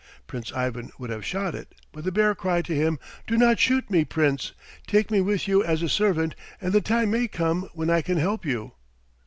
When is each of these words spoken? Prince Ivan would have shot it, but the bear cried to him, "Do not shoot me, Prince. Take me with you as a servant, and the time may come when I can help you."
Prince 0.25 0.51
Ivan 0.51 0.89
would 0.97 1.11
have 1.11 1.23
shot 1.23 1.53
it, 1.53 1.75
but 1.91 2.03
the 2.03 2.11
bear 2.11 2.33
cried 2.33 2.65
to 2.65 2.75
him, 2.75 2.97
"Do 3.27 3.37
not 3.37 3.59
shoot 3.59 3.87
me, 3.91 4.03
Prince. 4.03 4.51
Take 4.87 5.11
me 5.11 5.21
with 5.21 5.47
you 5.47 5.63
as 5.63 5.83
a 5.83 5.89
servant, 5.89 6.33
and 6.59 6.73
the 6.73 6.81
time 6.81 7.11
may 7.11 7.27
come 7.27 7.69
when 7.75 7.91
I 7.91 8.01
can 8.01 8.17
help 8.17 8.43
you." 8.43 8.71